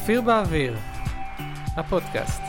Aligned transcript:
אופיר 0.00 0.20
באוויר, 0.20 0.76
הפודקאסט. 1.76 2.42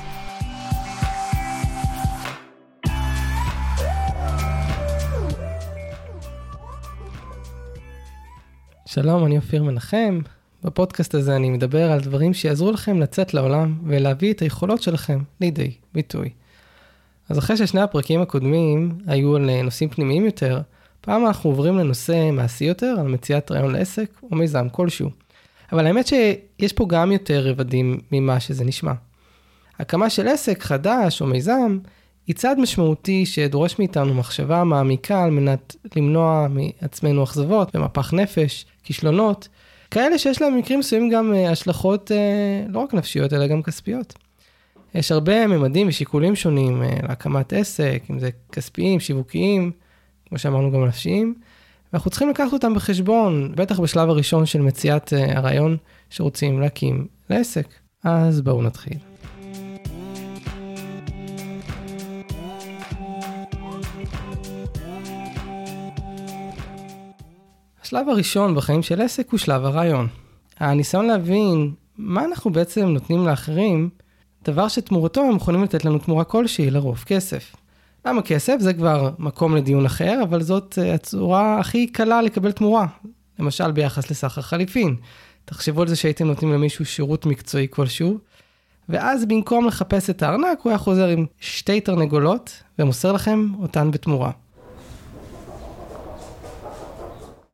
שלום, 8.86 9.26
אני 9.26 9.38
אופיר 9.38 9.64
מנחם. 9.64 10.20
בפודקאסט 10.64 11.16
הזה 11.16 11.36
אני 11.36 11.50
מדבר 11.50 11.92
על 11.92 12.00
דברים 12.00 12.34
שיעזרו 12.34 12.72
לכם 12.72 13.00
לצאת 13.00 13.34
לעולם 13.34 13.80
ולהביא 13.86 14.34
את 14.34 14.40
היכולות 14.40 14.82
שלכם 14.82 15.20
לידי 15.42 15.74
ביטוי. 15.94 16.30
אז 17.30 17.40
אחרי 17.40 17.58
ששני 17.58 17.82
הפרקים 17.82 18.22
הקודמים 18.22 18.98
היו 19.08 19.36
על 19.36 19.62
נושאים 19.64 19.90
פנימיים 19.90 20.26
יותר, 20.26 20.62
פעם 21.02 21.26
אנחנו 21.26 21.50
עוברים 21.50 21.78
לנושא 21.78 22.30
מעשי 22.32 22.66
יותר, 22.66 22.96
על 23.00 23.08
מציאת 23.08 23.52
רעיון 23.52 23.72
לעסק 23.72 24.10
או 24.24 24.36
מיזם 24.36 24.70
כלשהו. 24.70 25.10
אבל 25.72 25.88
האמת 25.88 26.08
שיש 26.08 26.74
פה 26.74 26.86
גם 26.90 27.12
יותר 27.12 27.50
רבדים 27.50 28.00
ממה 28.12 28.40
שזה 28.40 28.64
נשמע. 28.64 28.94
הקמה 29.80 30.10
של 30.10 30.28
עסק 30.28 30.64
חדש 30.64 31.22
או 31.22 31.28
מיזם 31.28 31.78
היא 32.28 32.36
צעד 32.36 32.60
משמעותי 32.60 33.26
שדורש 33.26 33.80
מאיתנו 33.80 34.14
מחשבה 34.14 34.64
מעמיקה 34.64 35.24
על 35.24 35.30
מנת 35.32 35.76
למנוע 35.96 36.48
מעצמנו 36.50 37.24
אכזבות 37.24 37.76
ומפח 37.76 38.14
נפש, 38.14 38.66
כישלונות, 38.84 39.48
כאלה 39.92 40.18
שיש 40.18 40.42
להם 40.42 40.54
במקרים 40.56 40.80
מסוימים 40.80 41.10
גם 41.10 41.34
אה, 41.34 41.52
השלכות 41.52 42.12
אה, 42.12 42.66
לא 42.68 42.80
רק 42.80 42.94
נפשיות 42.94 43.34
אלא 43.34 43.48
גם 43.48 43.64
כספיות. 43.64 44.14
יש 44.96 45.12
הרבה 45.12 45.48
ממדים 45.48 45.88
ושיקולים 45.88 46.36
שונים 46.36 46.84
אה, 46.84 46.98
להקמת 47.08 47.54
עסק, 47.54 48.04
אם 48.12 48.20
זה 48.20 48.30
כספיים, 48.52 49.00
שיווקיים, 49.00 49.72
כמו 50.30 50.38
שאמרנו 50.38 50.72
גם 50.72 50.86
נפשיים, 50.86 51.36
ואנחנו 51.94 52.12
צריכים 52.12 52.30
לקחת 52.30 52.54
אותם 52.54 52.74
בחשבון, 52.74 53.52
בטח 53.56 53.80
בשלב 53.80 54.10
הראשון 54.10 54.46
של 54.46 54.62
מציאת 54.62 55.14
הרעיון 55.36 55.78
שרוצים 56.10 56.62
להקים 56.62 57.08
לעסק. 57.30 57.68
אז 58.04 58.42
בואו 58.42 58.62
נתחיל. 58.62 58.98
השלב 67.82 68.10
הראשון 68.10 68.56
בחיים 68.56 68.82
של 68.82 69.02
עסק 69.02 69.30
הוא 69.32 69.38
שלב 69.38 69.66
הרעיון. 69.66 70.08
הניסיון 70.60 71.08
להבין 71.08 71.72
מה 71.98 72.26
אנחנו 72.26 72.52
בעצם 72.52 72.88
נותנים 72.88 73.28
לאחרים, 73.28 73.90
דבר 74.46 74.68
שתמורתו 74.68 75.22
הם 75.22 75.36
יכולים 75.36 75.64
לתת 75.64 75.86
לנו 75.86 76.00
תמורה 76.00 76.24
כלשהי, 76.24 76.70
לרוב 76.70 77.04
כסף. 77.06 77.56
למה 78.06 78.22
כסף? 78.22 78.56
זה 78.60 78.74
כבר 78.74 79.12
מקום 79.20 79.56
לדיון 79.56 79.86
אחר, 79.86 80.20
אבל 80.24 80.42
זאת 80.42 80.80
אה, 80.82 80.94
הצורה 80.94 81.60
הכי 81.60 81.88
קלה 81.88 82.22
לקבל 82.22 82.52
תמורה. 82.52 82.88
למשל 83.40 83.72
ביחס 83.72 84.12
לסחר 84.12 84.42
חליפין. 84.42 84.96
תחשבו 85.46 85.82
על 85.82 85.88
זה 85.88 85.96
שהייתם 85.96 86.28
נותנים 86.28 86.54
למישהו 86.54 86.86
שירות 86.86 87.26
מקצועי 87.26 87.68
כלשהו, 87.70 88.18
ואז 88.90 89.26
במקום 89.26 89.68
לחפש 89.68 90.10
את 90.10 90.24
הארנק, 90.24 90.60
הוא 90.64 90.70
היה 90.70 90.78
חוזר 90.78 91.08
עם 91.08 91.26
שתי 91.40 91.82
תרנגולות 91.82 92.64
ומוסר 92.80 93.12
לכם 93.12 93.48
אותן 93.62 93.92
בתמורה. 93.92 94.32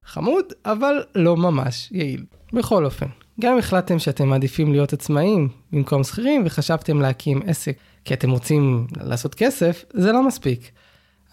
חמוד, 0.05 0.45
אבל 0.65 1.03
לא 1.15 1.37
ממש 1.37 1.89
יעיל. 1.91 2.25
בכל 2.53 2.85
אופן, 2.85 3.05
גם 3.41 3.53
אם 3.53 3.59
החלטתם 3.59 3.99
שאתם 3.99 4.27
מעדיפים 4.27 4.71
להיות 4.71 4.93
עצמאים 4.93 5.49
במקום 5.71 6.03
שכירים 6.03 6.43
וחשבתם 6.45 7.01
להקים 7.01 7.41
עסק 7.45 7.77
כי 8.07 8.13
אתם 8.13 8.31
רוצים 8.31 8.87
לעשות 9.01 9.35
כסף, 9.35 9.85
זה 9.93 10.11
לא 10.11 10.27
מספיק. 10.27 10.71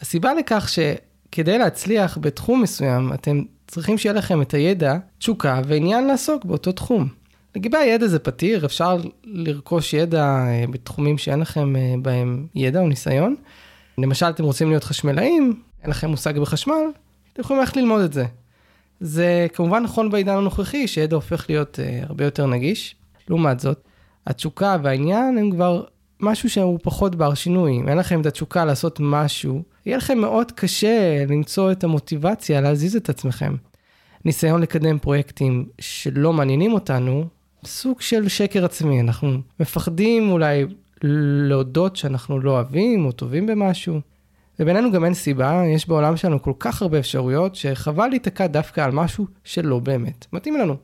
הסיבה 0.01 0.35
לכך 0.35 0.69
שכדי 0.69 1.59
להצליח 1.59 2.19
בתחום 2.21 2.63
מסוים, 2.63 3.13
אתם 3.13 3.43
צריכים 3.67 3.99
שיהיה 3.99 4.13
לכם 4.13 4.43
את 4.43 4.55
הידע, 4.55 4.97
תשוקה 5.19 5.61
ועניין 5.67 6.07
לעסוק 6.07 6.45
באותו 6.45 6.73
תחום. 6.73 7.09
לגבי 7.57 7.77
הידע 7.77 8.07
זה 8.07 8.19
פתיר, 8.19 8.67
אפשר 8.67 8.97
לרכוש 9.25 9.95
ידע 9.95 10.25
אה, 10.25 10.65
בתחומים 10.71 11.19
שאין 11.19 11.41
לכם 11.41 11.77
אה, 11.77 11.95
בהם 12.03 12.47
ידע 12.55 12.81
או 12.81 12.89
ניסיון. 12.89 13.37
למשל, 13.99 14.27
אתם 14.27 14.45
רוצים 14.45 14.69
להיות 14.69 14.85
חשמלאים, 14.85 15.63
אין 15.83 15.91
לכם 15.91 16.11
מושג 16.11 16.39
בחשמל, 16.39 16.85
אתם 17.33 17.41
יכולים 17.43 17.61
ללכת 17.61 17.77
ללמוד 17.77 18.01
את 18.01 18.13
זה. 18.13 18.25
זה 19.01 19.47
כמובן 19.53 19.83
נכון 19.83 20.11
בעידן 20.11 20.37
הנוכחי, 20.37 20.89
שידע 20.89 21.17
הופך 21.17 21.47
להיות 21.49 21.79
uh, 21.79 22.07
הרבה 22.09 22.25
יותר 22.25 22.47
נגיש. 22.47 22.97
לעומת 23.29 23.61
זאת, 23.61 23.79
התשוקה 24.27 24.77
והעניין 24.83 25.39
הם 25.39 25.51
כבר 25.51 25.85
משהו 26.21 26.51
שהוא 26.51 26.79
פחות 26.83 27.15
בר 27.15 27.35
שינוי. 27.35 27.73
אם 27.73 27.89
אין 27.89 27.99
לכם 27.99 28.21
את 28.21 28.27
התשוקה 28.27 28.65
לעשות 28.65 28.99
משהו, 29.01 29.63
יהיה 29.87 29.97
לכם 29.97 30.19
מאוד 30.19 30.53
קשה 30.53 31.25
למצוא 31.29 31.73
את 31.73 31.85
המוטיבציה 31.85 32.61
להזיז 32.61 32.97
את 32.97 33.09
עצמכם. 33.09 33.55
ניסיון 34.25 34.61
לקדם 34.61 34.99
פרויקטים 34.99 35.67
שלא 35.79 36.33
מעניינים 36.33 36.73
אותנו, 36.73 37.25
סוג 37.65 38.01
של 38.01 38.29
שקר 38.29 38.65
עצמי. 38.65 39.01
אנחנו 39.01 39.39
מפחדים 39.61 40.31
אולי 40.31 40.65
להודות 41.49 41.97
שאנחנו 41.97 42.41
לא 42.41 42.51
אוהבים 42.51 43.07
או 43.07 43.13
טובים 43.13 43.47
במשהו. 43.47 44.01
ובינינו 44.61 44.93
גם 44.93 45.05
אין 45.05 45.15
סיבה, 45.15 45.63
יש 45.75 45.89
בעולם 45.89 46.17
שלנו 46.17 46.43
כל 46.43 46.53
כך 46.59 46.83
הרבה 46.83 46.99
אפשרויות, 46.99 47.55
שחבל 47.55 48.09
להיתקע 48.09 48.47
דווקא 48.47 48.81
על 48.81 48.91
משהו 48.91 49.27
שלא 49.45 49.79
באמת 49.79 50.27
מתאים 50.33 50.57
לנו. 50.57 50.77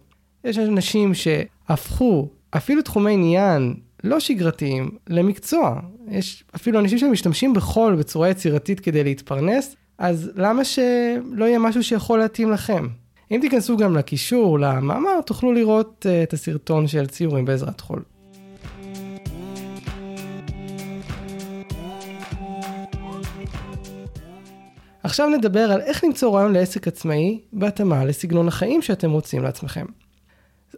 יש 0.45 0.59
אנשים 0.59 1.15
שהפכו 1.15 2.29
אפילו 2.51 2.83
תחומי 2.83 3.13
עניין 3.13 3.75
לא 4.05 4.21
שגרתיים 4.21 4.91
למקצוע. 5.09 5.81
יש 6.09 6.45
אפילו 6.55 6.81
אנשים 6.81 6.99
שמשתמשים 6.99 7.55
בחול 7.55 7.95
בצורה 7.95 8.29
יצירתית 8.29 8.81
כדי 8.81 9.05
להתפרנס, 9.05 9.77
אז 9.99 10.31
למה 10.35 10.65
שלא 10.65 11.45
יהיה 11.45 11.59
משהו 11.59 11.83
שיכול 11.83 12.19
להתאים 12.19 12.51
לכם? 12.51 12.89
אם 13.31 13.39
תיכנסו 13.41 13.77
גם 13.77 13.97
לקישור, 13.97 14.59
למאמר, 14.59 15.21
תוכלו 15.27 15.53
לראות 15.53 16.07
uh, 16.09 16.29
את 16.29 16.33
הסרטון 16.33 16.87
של 16.87 17.07
ציורים 17.07 17.45
בעזרת 17.45 17.81
חול. 17.81 18.03
עכשיו 25.03 25.29
נדבר 25.29 25.73
על 25.73 25.81
איך 25.81 26.05
למצוא 26.05 26.35
רעיון 26.35 26.53
לעסק 26.53 26.89
עצמאי 26.89 27.41
בהתאמה 27.53 28.05
לסגנון 28.05 28.49
החיים 28.49 28.83
שאתם 28.83 29.11
רוצים 29.11 29.43
לעצמכם. 29.43 29.87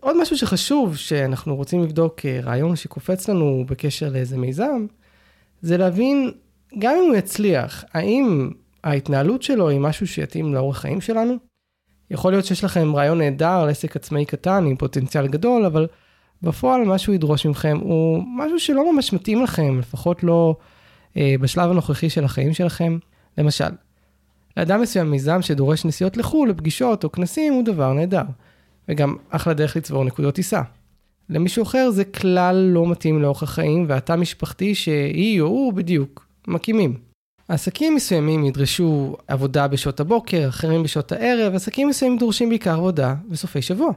עוד 0.03 0.23
משהו 0.23 0.39
שחשוב 0.39 0.97
שאנחנו 0.97 1.57
רוצים 1.57 1.83
לבדוק 1.83 2.27
אה, 2.27 2.41
רעיון 2.43 2.77
שקופץ 2.77 3.29
לנו 3.29 3.65
בקשר 3.69 4.09
לאיזה 4.09 4.37
מיזם, 4.37 4.87
זה 5.63 5.77
להבין 5.77 6.31
גם 6.79 6.95
אם 6.97 7.09
הוא 7.09 7.17
יצליח, 7.17 7.85
האם 7.93 8.51
ההתנהלות 8.85 9.43
שלו 9.43 9.69
היא 9.69 9.81
משהו 9.81 10.07
שיתאים 10.07 10.55
לאורך 10.55 10.79
חיים 10.79 11.01
שלנו? 11.01 11.35
יכול 12.11 12.33
להיות 12.33 12.45
שיש 12.45 12.65
לכם 12.65 12.97
רעיון 12.97 13.19
נהדר 13.19 13.65
לעסק 13.65 13.97
עצמאי 13.97 14.25
קטן 14.25 14.67
עם 14.67 14.77
פוטנציאל 14.77 15.27
גדול, 15.27 15.65
אבל 15.65 15.87
בפועל 16.43 16.85
מה 16.85 16.99
שהוא 16.99 17.15
ידרוש 17.15 17.47
מכם 17.47 17.79
הוא 17.81 18.23
משהו 18.37 18.61
שלא 18.61 18.93
ממש 18.93 19.13
מתאים 19.13 19.43
לכם, 19.43 19.79
לפחות 19.79 20.25
לא 20.25 20.57
אה, 21.17 21.35
בשלב 21.41 21.71
הנוכחי 21.71 22.11
של 22.11 22.25
החיים 22.25 22.55
שלכם. 22.55 22.99
למשל, 23.39 23.71
לאדם 24.57 24.81
מסוים 24.81 25.11
מיזם 25.11 25.43
שדורש 25.43 25.85
נסיעות 25.85 26.17
לחו"ל, 26.17 26.51
לפגישות 26.51 27.05
או 27.05 27.13
כנסים, 27.13 27.53
הוא 27.53 27.65
דבר 27.65 27.93
נהדר. 27.93 28.25
וגם 28.89 29.17
אחלה 29.31 29.55
דרך 29.55 29.77
לצבור 29.77 30.05
נקודות 30.05 30.35
טיסה. 30.35 30.63
למישהו 31.29 31.63
אחר 31.63 31.91
זה 31.91 32.05
כלל 32.05 32.57
לא 32.57 32.87
מתאים 32.87 33.23
לאורך 33.23 33.43
החיים, 33.43 33.85
והתא 33.89 34.17
משפחתי 34.17 34.75
שהיא 34.75 35.41
או 35.41 35.47
הוא 35.47 35.73
בדיוק 35.73 36.27
מקימים. 36.49 36.99
עסקים 37.49 37.95
מסוימים 37.95 38.45
ידרשו 38.45 39.17
עבודה 39.29 39.69
בשעות 39.69 40.01
הבוקר, 40.01 40.49
אחרים 40.49 40.83
בשעות 40.83 41.13
הערב, 41.13 41.55
עסקים 41.55 41.89
מסוימים 41.89 42.19
דורשים 42.19 42.49
בעיקר 42.49 42.75
עבודה 42.75 43.15
בסופי 43.29 43.63
שבוע. 43.63 43.93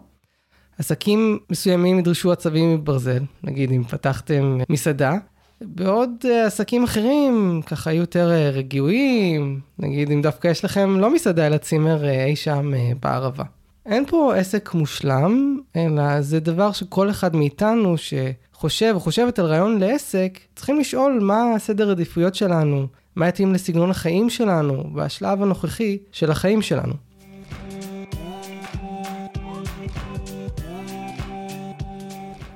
עסקים 0.78 1.40
מסוימים 1.50 2.00
ידרשו 2.00 2.32
עצבים 2.32 2.74
מברזל, 2.74 3.24
נגיד 3.44 3.72
אם 3.72 3.84
פתחתם 3.84 4.58
מסעדה, 4.70 5.18
בעוד 5.62 6.10
uh, 6.24 6.28
עסקים 6.48 6.84
אחרים 6.84 7.62
ככה 7.66 7.90
היו 7.90 8.00
יותר 8.02 8.30
uh, 8.30 8.56
רגיעים, 8.56 9.60
נגיד 9.80 10.12
אם 10.12 10.22
דווקא 10.22 10.48
יש 10.48 10.66
לכם 10.66 11.00
לא 11.00 11.14
מסעדה 11.14 11.48
אלא 11.48 11.58
צימר 11.58 12.04
uh, 12.04 12.28
אי 12.28 12.36
שם 12.36 12.72
בערבה. 13.00 13.44
אין 13.86 14.06
פה 14.06 14.36
עסק 14.36 14.74
מושלם, 14.74 15.60
אלא 15.76 16.22
זה 16.22 16.40
דבר 16.40 16.72
שכל 16.72 17.10
אחד 17.10 17.36
מאיתנו 17.36 17.96
שחושב 17.98 18.92
או 18.96 19.00
חושבת 19.00 19.40
על 19.40 19.46
רעיון 19.46 19.80
לעסק, 19.80 20.40
צריכים 20.56 20.80
לשאול 20.80 21.20
מה 21.22 21.54
הסדר 21.56 21.92
עדיפויות 21.92 22.36
שלנו, 22.36 22.88
מה 23.16 23.28
יתאים 23.28 23.54
לסגנון 23.54 23.90
החיים 23.90 24.30
שלנו, 24.30 24.84
בשלב 24.94 25.44
הנוכחי 25.44 25.98
של 26.12 26.32
החיים 26.32 26.62
שלנו. 26.62 26.94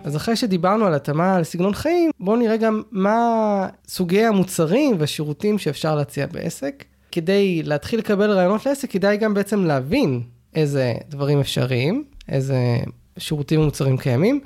אז 0.03 0.15
אחרי 0.15 0.35
שדיברנו 0.35 0.85
על 0.85 0.93
התאמה 0.93 1.39
לסגנון 1.39 1.73
חיים, 1.73 2.11
בואו 2.19 2.35
נראה 2.35 2.57
גם 2.57 2.81
מה 2.91 3.67
סוגי 3.87 4.25
המוצרים 4.25 4.95
והשירותים 4.99 5.57
שאפשר 5.57 5.95
להציע 5.95 6.25
בעסק. 6.25 6.85
כדי 7.11 7.63
להתחיל 7.63 7.99
לקבל 7.99 8.31
רעיונות 8.31 8.65
לעסק, 8.65 8.91
כדאי 8.91 9.17
גם 9.17 9.33
בעצם 9.33 9.65
להבין 9.65 10.21
איזה 10.55 10.93
דברים 11.09 11.39
אפשריים, 11.39 12.03
איזה 12.29 12.57
שירותים 13.17 13.61
ומוצרים 13.61 13.97
קיימים. 13.97 14.39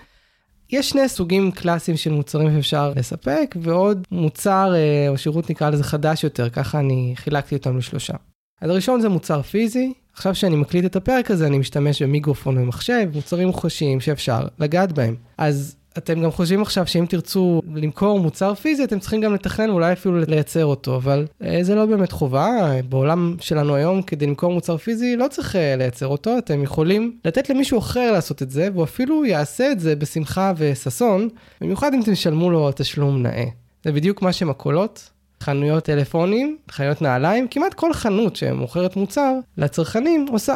יש 0.71 0.89
שני 0.89 1.09
סוגים 1.09 1.51
קלאסיים 1.51 1.97
של 1.97 2.11
מוצרים 2.11 2.55
שאפשר 2.55 2.93
לספק, 2.95 3.55
ועוד 3.61 4.07
מוצר 4.11 4.73
אה, 4.75 5.09
או 5.09 5.17
שירות 5.17 5.49
נקרא 5.49 5.69
לזה 5.69 5.83
חדש 5.83 6.23
יותר, 6.23 6.49
ככה 6.49 6.79
אני 6.79 7.13
חילקתי 7.15 7.55
אותם 7.55 7.77
לשלושה. 7.77 8.13
אז 8.61 8.69
הראשון 8.69 9.01
זה 9.01 9.09
מוצר 9.09 9.41
פיזי, 9.41 9.93
עכשיו 10.13 10.35
שאני 10.35 10.55
מקליט 10.55 10.85
את 10.85 10.95
הפרק 10.95 11.31
הזה, 11.31 11.47
אני 11.47 11.57
משתמש 11.57 12.01
במיקרופון 12.01 12.57
ומחשב, 12.57 13.09
מוצרים 13.13 13.47
מוחשיים 13.47 13.99
שאפשר 13.99 14.39
לגעת 14.59 14.91
בהם. 14.91 15.15
אז 15.37 15.75
אתם 15.97 16.23
גם 16.23 16.31
חושבים 16.31 16.61
עכשיו 16.61 16.87
שאם 16.87 17.05
תרצו 17.09 17.61
למכור 17.75 18.19
מוצר 18.19 18.53
פיזי, 18.53 18.83
אתם 18.83 18.99
צריכים 18.99 19.21
גם 19.21 19.33
לתכנן 19.33 19.69
ואולי 19.69 19.93
אפילו 19.93 20.19
לייצר 20.27 20.65
אותו, 20.65 20.95
אבל 20.95 21.25
אה, 21.43 21.59
זה 21.61 21.75
לא 21.75 21.85
באמת 21.85 22.11
חובה. 22.11 22.71
בעולם 22.89 23.35
שלנו 23.39 23.75
היום, 23.75 24.01
כדי 24.01 24.25
למכור 24.27 24.53
מוצר 24.53 24.77
פיזי, 24.77 25.15
לא 25.15 25.27
צריך 25.27 25.55
אה, 25.55 25.75
לייצר 25.75 26.07
אותו, 26.07 26.37
אתם 26.37 26.63
יכולים 26.63 27.17
לתת 27.25 27.49
למישהו 27.49 27.79
אחר 27.79 28.11
לעשות 28.11 28.41
את 28.41 28.49
זה, 28.49 28.69
והוא 28.73 28.83
אפילו 28.83 29.25
יעשה 29.25 29.71
את 29.71 29.79
זה 29.79 29.95
בשמחה 29.95 30.53
וששון, 30.57 31.29
במיוחד 31.61 31.93
אם 31.93 31.99
תשלמו 32.05 32.51
לו 32.51 32.71
תשלום 32.75 33.23
נאה. 33.23 33.45
זה 33.83 33.91
בדיוק 33.91 34.21
מה 34.21 34.33
שמכולות, 34.33 35.09
חנויות 35.41 35.83
טלפונים, 35.83 36.57
חנויות 36.71 37.01
נעליים, 37.01 37.47
כמעט 37.47 37.73
כל 37.73 37.93
חנות 37.93 38.35
שמוכרת 38.35 38.95
מוצר 38.95 39.33
לצרכנים 39.57 40.25
עושה. 40.31 40.55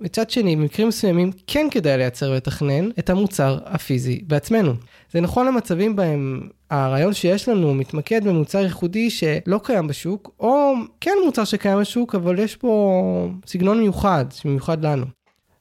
מצד 0.00 0.30
שני, 0.30 0.56
במקרים 0.56 0.88
מסוימים 0.88 1.30
כן 1.46 1.66
כדאי 1.70 1.96
לייצר 1.96 2.30
ולתכנן 2.30 2.90
את 2.98 3.10
המוצר 3.10 3.58
הפיזי 3.64 4.20
בעצמנו. 4.26 4.72
זה 5.12 5.20
נכון 5.20 5.46
למצבים 5.46 5.96
בהם 5.96 6.48
הרעיון 6.70 7.14
שיש 7.14 7.48
לנו 7.48 7.74
מתמקד 7.74 8.24
במוצר 8.24 8.58
ייחודי 8.58 9.10
שלא 9.10 9.60
קיים 9.62 9.86
בשוק, 9.86 10.30
או 10.40 10.72
כן 11.00 11.12
מוצר 11.24 11.44
שקיים 11.44 11.80
בשוק, 11.80 12.14
אבל 12.14 12.38
יש 12.38 12.58
בו 12.62 13.30
סגנון 13.46 13.80
מיוחד, 13.80 14.24
שמיוחד 14.30 14.84
לנו. 14.84 15.06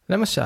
למשל, 0.09 0.41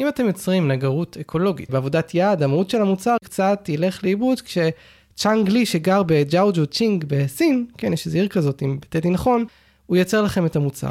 אם 0.00 0.08
אתם 0.08 0.26
יוצרים 0.26 0.68
נגרות 0.68 1.16
אקולוגית 1.20 1.70
בעבודת 1.70 2.10
יד, 2.14 2.42
המהות 2.42 2.70
של 2.70 2.82
המוצר 2.82 3.16
קצת 3.24 3.68
ילך 3.68 4.04
לאיבוד 4.04 4.40
כשצ'אנג 4.40 5.48
לי 5.48 5.66
שגר 5.66 6.02
בג'אוג'ו 6.02 6.66
צ'ינג 6.66 7.04
בסין, 7.08 7.66
כן, 7.78 7.92
יש 7.92 8.06
איזו 8.06 8.18
עיר 8.18 8.28
כזאת, 8.28 8.62
אם 8.62 8.80
ביטאתי 8.80 9.10
נכון, 9.10 9.44
הוא 9.86 9.96
ייצר 9.96 10.22
לכם 10.22 10.46
את 10.46 10.56
המוצר. 10.56 10.90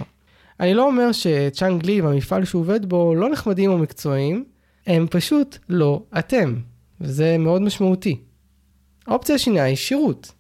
אני 0.59 0.73
לא 0.73 0.87
אומר 0.87 1.11
שצ'אנג 1.11 1.85
לי 1.85 2.01
והמפעל 2.01 2.45
שהוא 2.45 2.59
עובד 2.59 2.85
בו 2.85 3.15
לא 3.15 3.29
נחמדים 3.29 3.71
או 3.71 3.77
מקצועיים, 3.77 4.45
הם 4.87 5.07
פשוט 5.09 5.57
לא 5.69 6.03
אתם, 6.19 6.55
וזה 7.01 7.37
מאוד 7.37 7.61
משמעותי. 7.61 8.19
האופציה 9.07 9.35
השנייה 9.35 9.63
היא 9.63 9.75
שירות. 9.75 10.31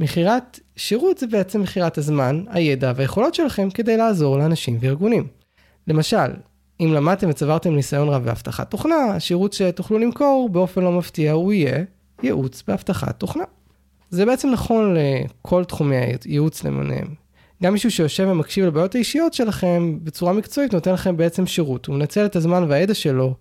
מכירת 0.00 0.60
שירות 0.76 1.18
זה 1.18 1.26
בעצם 1.26 1.60
מכירת 1.60 1.98
הזמן, 1.98 2.44
הידע 2.48 2.92
והיכולות 2.96 3.34
שלכם 3.34 3.70
כדי 3.70 3.96
לעזור 3.96 4.38
לאנשים 4.38 4.78
וארגונים. 4.80 5.26
למשל, 5.88 6.32
אם 6.80 6.92
למדתם 6.94 7.30
וצברתם 7.30 7.74
ניסיון 7.74 8.08
רב 8.08 8.24
באבטחת 8.24 8.70
תוכנה, 8.70 9.04
השירות 9.04 9.52
שתוכלו 9.52 9.98
למכור 9.98 10.48
באופן 10.52 10.80
לא 10.80 10.92
מפתיע 10.92 11.32
הוא 11.32 11.52
יהיה 11.52 11.84
ייעוץ 12.22 12.62
באבטחת 12.68 13.18
תוכנה. 13.18 13.44
זה 14.10 14.26
בעצם 14.26 14.50
נכון 14.50 14.96
לכל 14.96 15.64
תחומי 15.64 15.96
הייעוץ 16.24 16.64
למיניהם. 16.64 17.23
גם 17.62 17.72
מישהו 17.72 17.90
שיושב 17.90 18.28
ומקשיב 18.30 18.64
לבעיות 18.64 18.94
האישיות 18.94 19.34
שלכם 19.34 19.98
בצורה 20.02 20.32
מקצועית 20.32 20.74
נותן 20.74 20.92
לכם 20.92 21.16
בעצם 21.16 21.46
שירות. 21.46 21.86
הוא 21.86 21.96
מנצל 21.96 22.26
את 22.26 22.36
הזמן 22.36 22.64
והידע 22.68 22.94
שלו, 22.94 23.34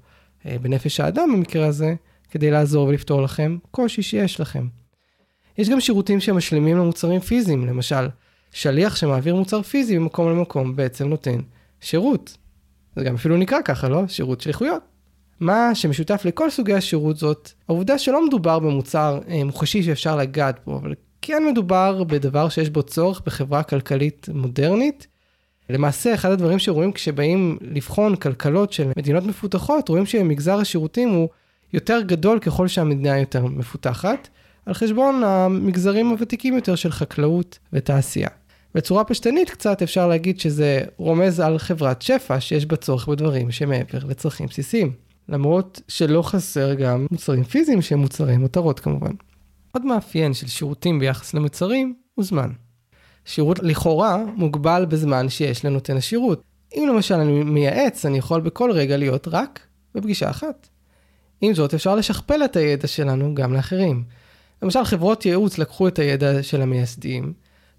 אה, 0.45 0.55
בנפש 0.61 0.99
האדם 0.99 1.29
במקרה 1.33 1.67
הזה, 1.67 1.93
כדי 2.29 2.51
לעזור 2.51 2.87
ולפתור 2.87 3.21
לכם 3.21 3.57
קושי 3.71 4.01
שיש 4.01 4.39
לכם. 4.39 4.67
יש 5.57 5.69
גם 5.69 5.79
שירותים 5.79 6.19
שמשלימים 6.19 6.77
למוצרים 6.77 7.19
פיזיים, 7.19 7.67
למשל, 7.67 8.07
שליח 8.51 8.95
שמעביר 8.95 9.35
מוצר 9.35 9.61
פיזי 9.61 9.97
ממקום 9.97 10.29
למקום 10.29 10.75
בעצם 10.75 11.07
נותן 11.07 11.39
שירות. 11.81 12.37
זה 12.95 13.03
גם 13.03 13.15
אפילו 13.15 13.37
נקרא 13.37 13.57
ככה, 13.65 13.89
לא? 13.89 14.07
שירות 14.07 14.41
שליחויות. 14.41 14.81
מה 15.39 15.75
שמשותף 15.75 16.21
לכל 16.25 16.49
סוגי 16.49 16.73
השירות 16.73 17.17
זאת 17.17 17.51
העובדה 17.67 17.97
שלא 17.97 18.25
מדובר 18.25 18.59
במוצר 18.59 19.19
אה, 19.27 19.43
מוחשי 19.43 19.83
שאפשר 19.83 20.17
לגעת 20.17 20.59
בו, 20.65 20.77
אבל 20.77 20.93
כן 21.25 21.43
מדובר 21.51 22.03
בדבר 22.03 22.49
שיש 22.49 22.69
בו 22.69 22.83
צורך 22.83 23.21
בחברה 23.25 23.63
כלכלית 23.63 24.29
מודרנית. 24.33 25.07
למעשה, 25.69 26.13
אחד 26.13 26.31
הדברים 26.31 26.59
שרואים 26.59 26.91
כשבאים 26.91 27.57
לבחון 27.61 28.15
כלכלות 28.15 28.73
של 28.73 28.91
מדינות 28.97 29.23
מפותחות, 29.23 29.89
רואים 29.89 30.05
שמגזר 30.05 30.59
השירותים 30.59 31.09
הוא 31.09 31.29
יותר 31.73 32.01
גדול 32.01 32.39
ככל 32.39 32.67
שהמדינה 32.67 33.19
יותר 33.19 33.45
מפותחת, 33.45 34.27
על 34.65 34.73
חשבון 34.73 35.23
המגזרים 35.23 36.09
הוותיקים 36.09 36.55
יותר 36.55 36.75
של 36.75 36.91
חקלאות 36.91 37.59
ותעשייה. 37.73 38.29
בצורה 38.75 39.03
פשטנית 39.03 39.49
קצת 39.49 39.81
אפשר 39.81 40.07
להגיד 40.07 40.39
שזה 40.39 40.81
רומז 40.97 41.39
על 41.39 41.57
חברת 41.57 42.01
שפע 42.01 42.39
שיש 42.39 42.65
בה 42.65 42.75
צורך 42.75 43.07
בדברים 43.07 43.51
שמעבר 43.51 43.99
לצרכים 44.07 44.47
בסיסיים. 44.47 44.91
למרות 45.29 45.81
שלא 45.87 46.21
חסר 46.21 46.73
גם 46.73 47.07
מוצרים 47.11 47.43
פיזיים 47.43 47.81
שהם 47.81 47.99
מוצרי 47.99 48.37
מותרות 48.37 48.79
כמובן. 48.79 49.11
עוד 49.75 49.85
מאפיין 49.85 50.33
של 50.33 50.47
שירותים 50.47 50.99
ביחס 50.99 51.33
למוצרים 51.33 51.95
הוא 52.15 52.25
זמן. 52.25 52.49
שירות 53.25 53.59
לכאורה 53.59 54.17
מוגבל 54.35 54.85
בזמן 54.89 55.29
שיש 55.29 55.65
לנותן 55.65 55.97
השירות. 55.97 56.41
אם 56.75 56.87
למשל 56.89 57.15
אני 57.15 57.43
מייעץ, 57.43 58.05
אני 58.05 58.17
יכול 58.17 58.41
בכל 58.41 58.71
רגע 58.71 58.97
להיות 58.97 59.27
רק 59.27 59.59
בפגישה 59.95 60.29
אחת. 60.29 60.69
עם 61.41 61.53
זאת, 61.53 61.73
אפשר 61.73 61.95
לשכפל 61.95 62.45
את 62.45 62.55
הידע 62.55 62.87
שלנו 62.87 63.35
גם 63.35 63.53
לאחרים. 63.53 64.03
למשל, 64.61 64.83
חברות 64.83 65.25
ייעוץ 65.25 65.57
לקחו 65.57 65.87
את 65.87 65.99
הידע 65.99 66.43
של 66.43 66.61
המייסדים, 66.61 67.33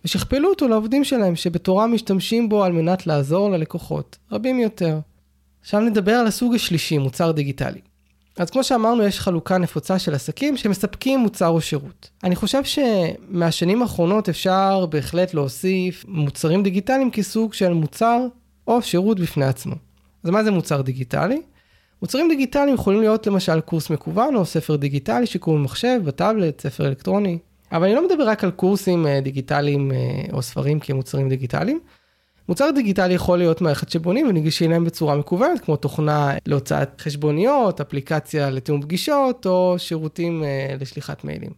ושכפלו 0.05 0.50
אותו 0.50 0.69
לעובדים 0.69 1.05
שלהם, 1.05 1.37
שבתורם 1.37 1.94
משתמשים 1.94 2.49
בו 2.49 2.64
על 2.64 2.73
מנת 2.73 3.06
לעזור 3.06 3.50
ללקוחות 3.50 4.19
רבים 4.32 4.61
יותר. 4.61 4.99
עכשיו 5.61 5.81
נדבר 5.81 6.12
על 6.12 6.26
הסוג 6.26 6.55
השלישי, 6.55 6.99
מוצר 6.99 7.32
דיגיטלי. 7.32 7.81
אז 8.39 8.51
כמו 8.51 8.65
שאמרנו, 8.65 9.03
יש 9.03 9.21
חלוקה 9.21 9.59
נפוצה 9.59 9.99
של 9.99 10.15
עסקים 10.15 10.57
שמספקים 10.57 11.21
מוצר 11.21 11.49
או 11.49 11.61
שירות. 11.61 12.11
אני 12.25 12.37
חושב 12.37 12.63
שמהשנים 12.65 13.83
האחרונות 13.83 14.29
אפשר 14.29 14.87
בהחלט 14.87 15.35
להוסיף 15.35 16.05
מוצרים 16.09 16.63
דיגיטליים 16.63 17.11
כסוג 17.11 17.55
של 17.55 17.73
מוצר 17.73 18.27
או 18.67 18.83
שירות 18.83 19.21
בפני 19.21 19.45
עצמו. 19.45 19.75
אז 20.25 20.31
מה 20.31 20.45
זה 20.45 20.51
מוצר 20.51 20.81
דיגיטלי? 20.81 21.43
מוצרים 22.03 22.29
דיגיטליים 22.29 22.75
יכולים 22.75 23.01
להיות 23.01 23.27
למשל 23.27 23.61
קורס 23.61 23.91
מקוון 23.91 24.37
או 24.37 24.45
ספר 24.45 24.77
דיגיטלי 24.77 25.27
שקוראים 25.27 25.63
במחשב, 25.63 26.01
בטאבלט, 26.05 26.61
ספר 26.61 26.87
אלקטרוני. 26.87 27.39
אבל 27.73 27.85
אני 27.85 27.95
לא 27.95 28.09
מדבר 28.09 28.29
רק 28.29 28.45
על 28.45 28.51
קורסים 28.51 29.07
אה, 29.07 29.21
דיגיטליים 29.21 29.93
אה, 29.93 29.97
או 30.33 30.43
ספרים 30.43 30.81
כמוצרים 30.81 31.29
דיגיטליים. 31.29 31.81
מוצר 32.49 32.70
דיגיטלי 32.75 33.14
יכול 33.14 33.38
להיות 33.38 33.61
מערכת 33.61 33.91
שבונים 33.91 34.26
ונגישים 34.29 34.70
להם 34.70 34.85
בצורה 34.85 35.17
מקוונת, 35.17 35.61
כמו 35.61 35.76
תוכנה 35.76 36.32
להוצאת 36.46 37.00
חשבוניות, 37.00 37.81
אפליקציה 37.81 38.50
לתיאום 38.50 38.82
פגישות 38.82 39.46
או 39.46 39.75
שירותים 39.79 40.43
uh, 40.43 40.82
לשליחת 40.82 41.25
מיילים. 41.25 41.50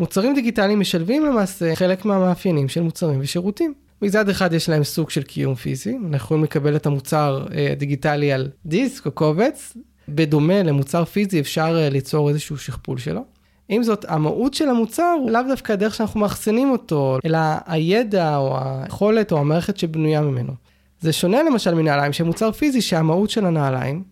מוצרים 0.00 0.34
דיגיטליים 0.34 0.80
משלבים 0.80 1.26
למעשה 1.26 1.76
חלק 1.76 2.04
מהמאפיינים 2.04 2.68
של 2.68 2.80
מוצרים 2.80 3.20
ושירותים. 3.20 3.74
מצד 4.02 4.28
אחד 4.28 4.52
יש 4.52 4.68
להם 4.68 4.84
סוג 4.84 5.10
של 5.10 5.22
קיום 5.22 5.54
פיזי, 5.54 5.96
אנחנו 5.96 6.16
יכולים 6.16 6.44
לקבל 6.44 6.76
את 6.76 6.86
המוצר 6.86 7.46
uh, 7.48 7.72
הדיגיטלי 7.72 8.32
על 8.32 8.50
דיסק 8.66 9.06
או 9.06 9.10
קובץ, 9.10 9.76
בדומה 10.08 10.62
למוצר 10.62 11.04
פיזי 11.04 11.40
אפשר 11.40 11.86
uh, 11.88 11.92
ליצור 11.92 12.28
איזשהו 12.28 12.58
שכפול 12.58 12.98
שלו. 12.98 13.24
עם 13.68 13.82
זאת, 13.82 14.04
המהות 14.08 14.54
של 14.54 14.68
המוצר 14.68 15.16
הוא 15.20 15.30
לאו 15.30 15.40
דווקא 15.48 15.72
הדרך 15.72 15.94
שאנחנו 15.94 16.20
מאחסנים 16.20 16.70
אותו, 16.70 17.18
אלא 17.24 17.38
הידע 17.66 18.36
או 18.36 18.56
היכולת 18.60 19.32
או 19.32 19.38
המערכת 19.38 19.76
שבנויה 19.76 20.20
ממנו. 20.20 20.52
זה 21.00 21.12
שונה 21.12 21.42
למשל 21.42 21.74
מנעליים 21.74 22.12
שהם 22.12 22.26
מוצר 22.26 22.52
פיזי 22.52 22.80
שהמהות 22.80 23.30
של 23.30 23.46
הנעליים 23.46 24.02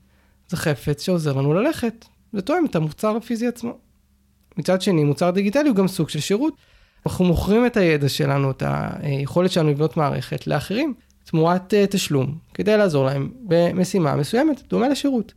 זה 0.49 0.57
חפץ 0.57 1.03
שעוזר 1.03 1.33
לנו 1.33 1.55
ללכת. 1.55 2.05
זה 2.33 2.43
תואם 2.43 2.65
את 2.65 2.77
המוצר 2.77 3.17
הפיזי 3.17 3.47
עצמו. 3.47 3.79
מצד 4.57 4.83
שני, 4.83 5.05
מוצר 5.05 5.31
דיגיטלי 5.31 5.69
הוא 5.69 5.77
גם 5.77 5.89
סוג 5.89 6.09
של 6.09 6.21
שירות. 6.21 6.55
אנחנו 7.07 7.25
מוכרים 7.25 7.67
את 7.67 7.77
הידע 7.77 8.09
שלנו, 8.09 8.51
את 8.51 8.63
היכולת 8.67 9.51
שלנו 9.53 9.71
לבנות 9.71 9.97
מערכת 9.97 10.47
לאחרים, 10.47 10.95
תמורת 11.25 11.75
אה, 11.75 11.87
תשלום, 11.87 12.39
כדי 12.55 12.77
לעזור 12.77 13.05
להם 13.05 13.31
במשימה 13.43 14.17
מסוימת, 14.17 14.63
דומה 14.69 14.89
לשירות. 14.89 15.33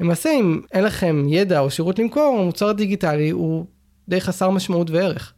למעשה, 0.00 0.30
אם 0.30 0.60
אין 0.72 0.84
לכם 0.84 1.24
ידע 1.28 1.60
או 1.60 1.70
שירות 1.70 1.98
למכור, 1.98 2.38
המוצר 2.40 2.68
הדיגיטלי 2.68 3.30
הוא 3.30 3.66
די 4.08 4.20
חסר 4.20 4.50
משמעות 4.50 4.90
וערך. 4.90 5.32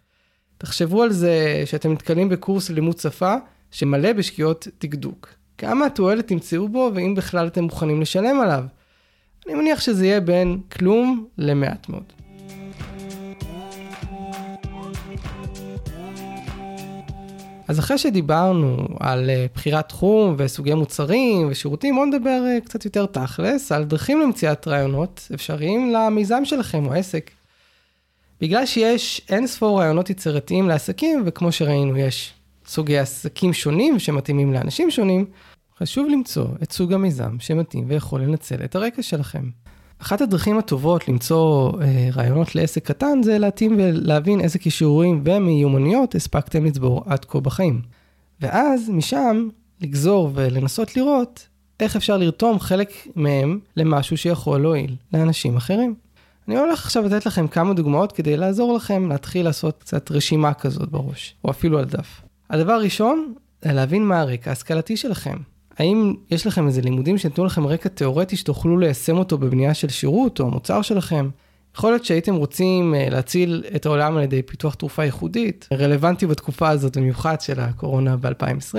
תחשבו 0.59 1.03
על 1.03 1.13
זה 1.13 1.63
שאתם 1.67 1.93
נתקלים 1.93 2.29
בקורס 2.29 2.71
לימוד 2.71 2.99
שפה 2.99 3.35
שמלא 3.71 4.13
בשגיאות 4.13 4.69
דקדוק. 4.81 5.29
כמה 5.59 5.91
תועלת 5.91 6.29
תמצאו 6.29 6.69
בו 6.69 6.91
ואם 6.95 7.15
בכלל 7.15 7.47
אתם 7.47 7.65
מוכנים 7.65 8.01
לשלם 8.01 8.41
עליו. 8.41 8.65
אני 9.47 9.55
מניח 9.55 9.81
שזה 9.81 10.07
יהיה 10.07 10.21
בין 10.21 10.61
כלום 10.73 11.27
למעט 11.39 11.89
מאוד. 11.89 12.13
אז 17.69 17.79
אחרי 17.79 17.99
שדיברנו 17.99 18.89
על 19.01 19.31
אה, 19.31 19.47
בחירת 19.55 19.89
תחום 19.89 20.35
וסוגי 20.39 20.75
מוצרים 20.75 21.49
ושירותים, 21.51 21.95
בואו 21.95 22.07
נדבר 22.07 22.43
אה, 22.47 22.61
קצת 22.65 22.85
יותר 22.85 23.07
תכלס 23.07 23.73
על 23.73 23.85
דרכים 23.85 24.21
למציאת 24.21 24.69
רעיונות 24.69 25.29
אפשריים 25.35 25.93
למיזם 25.93 26.45
שלכם 26.45 26.87
או 26.87 26.93
עסק. 26.93 27.31
בגלל 28.41 28.67
שיש 28.67 29.21
אין 29.29 29.47
ספור 29.47 29.81
רעיונות 29.81 30.11
יצירתיים 30.11 30.69
לעסקים, 30.69 31.23
וכמו 31.27 31.53
שראינו 31.53 31.97
יש 31.97 32.35
סוגי 32.67 32.99
עסקים 32.99 33.53
שונים 33.53 33.99
שמתאימים 33.99 34.53
לאנשים 34.53 34.91
שונים, 34.91 35.27
חשוב 35.79 36.09
למצוא 36.09 36.47
את 36.63 36.73
סוג 36.73 36.93
המיזם 36.93 37.37
שמתאים 37.41 37.85
ויכול 37.89 38.21
לנצל 38.21 38.65
את 38.65 38.77
הרקע 38.77 39.03
שלכם. 39.03 39.45
אחת 40.03 40.21
הדרכים 40.21 40.59
הטובות 40.59 41.09
למצוא 41.09 41.73
אה, 41.83 42.09
רעיונות 42.13 42.55
לעסק 42.55 42.87
קטן 42.87 43.23
זה 43.23 43.39
להתאים 43.39 43.75
ולהבין 43.79 44.41
איזה 44.41 44.59
כישורים 44.59 45.23
ומיומנויות 45.25 46.15
הספקתם 46.15 46.65
לצבור 46.65 47.03
עד 47.07 47.25
כה 47.25 47.41
בחיים. 47.41 47.83
ואז 48.41 48.89
משם 48.89 49.49
לגזור 49.81 50.31
ולנסות 50.35 50.97
לראות 50.97 51.49
איך 51.81 51.97
אפשר 51.97 52.17
לרתום 52.17 52.61
חלק 52.61 52.93
מהם 53.17 53.59
למשהו 53.77 54.17
שיכול 54.17 54.61
להועיל 54.61 54.97
לאנשים 55.13 55.57
אחרים. 55.57 55.95
אני 56.49 56.59
הולך 56.59 56.85
עכשיו 56.85 57.05
לתת 57.05 57.27
לכם 57.27 57.49
כמה 57.49 57.75
דוגמאות 57.75 58.13
כדי 58.13 58.37
לעזור 58.37 58.75
לכם 58.75 59.09
להתחיל 59.09 59.45
לעשות 59.45 59.79
קצת 59.79 60.11
רשימה 60.11 60.55
כזאת 60.55 60.89
בראש, 60.89 61.35
או 61.45 61.51
אפילו 61.51 61.79
על 61.79 61.85
דף. 61.85 62.21
הדבר 62.51 62.73
הראשון, 62.73 63.35
זה 63.63 63.73
להבין 63.73 64.05
מה 64.05 64.21
הרקע 64.21 64.51
ההשכלתי 64.51 64.97
שלכם. 64.97 65.37
האם 65.79 66.15
יש 66.31 66.47
לכם 66.47 66.67
איזה 66.67 66.81
לימודים 66.81 67.19
שנתנו 67.19 67.45
לכם 67.45 67.67
רקע 67.67 67.89
תיאורטי 67.89 68.37
שתוכלו 68.37 68.79
ליישם 68.79 69.17
אותו 69.17 69.39
בבנייה 69.39 69.75
של 69.75 69.89
שירות 69.89 70.41
או 70.41 70.51
מוצר 70.51 70.83
שלכם? 70.83 71.29
יכול 71.77 71.91
להיות 71.91 72.05
שהייתם 72.05 72.35
רוצים 72.35 72.95
אה, 72.95 73.09
להציל 73.11 73.65
את 73.77 73.87
העולם 73.87 74.17
על 74.17 74.23
ידי 74.23 74.43
פיתוח 74.43 74.75
תרופה 74.75 75.05
ייחודית, 75.05 75.69
רלוונטי 75.73 76.27
בתקופה 76.27 76.69
הזאת 76.69 76.97
במיוחד 76.97 77.41
של 77.41 77.61
הקורונה 77.61 78.17
ב-2020. 78.17 78.77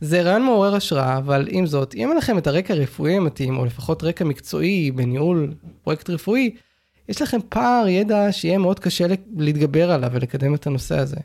זה 0.00 0.22
רעיון 0.22 0.42
מעורר 0.42 0.74
השראה, 0.74 1.18
אבל 1.18 1.48
עם 1.50 1.66
זאת, 1.66 1.94
אם 1.94 2.08
אין 2.08 2.16
לכם 2.16 2.38
את 2.38 2.46
הרקע 2.46 2.74
הרפואי 2.74 3.16
המתאים, 3.16 3.58
או 3.58 3.64
לפחות 3.64 4.04
רקע 4.04 4.24
מקצועי 4.24 4.90
בניהול 4.90 5.54
פרויקט 5.82 6.10
רפואי, 6.10 6.50
יש 7.08 7.22
לכם 7.22 7.38
פער 7.48 7.88
ידע 7.88 8.32
שיהיה 8.32 8.58
מאוד 8.58 8.78
קשה 8.78 9.06
להתגבר 9.36 9.90
עליו 9.90 10.10
ולקדם 10.12 10.54
את 10.54 10.66
הנושא 10.66 10.98
הזה. 10.98 11.16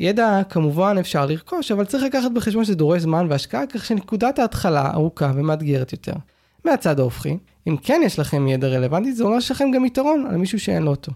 ידע 0.00 0.40
כמובן 0.48 0.96
אפשר 1.00 1.26
לרכוש, 1.26 1.72
אבל 1.72 1.84
צריך 1.84 2.04
לקחת 2.04 2.30
בחשבון 2.30 2.64
שזה 2.64 2.74
דורש 2.74 3.02
זמן 3.02 3.26
והשקעה, 3.30 3.66
כך 3.66 3.84
שנקודת 3.84 4.38
ההתחלה 4.38 4.90
ארוכה 4.94 5.32
ומאתגרת 5.34 5.92
יותר. 5.92 6.12
מהצד 6.64 7.00
ההופכי, 7.00 7.36
אם 7.68 7.76
כן 7.76 8.00
יש 8.04 8.18
לכם 8.18 8.48
ידע 8.48 8.68
רלוונטי, 8.68 9.12
זה 9.12 9.24
אומר 9.24 9.40
שיש 9.40 9.50
לכם 9.50 9.70
גם 9.70 9.84
יתרון 9.84 10.26
על 10.30 10.36
מישהו 10.36 10.60
שאין 10.60 10.82
לו 10.82 10.90
אותו. 10.90 11.12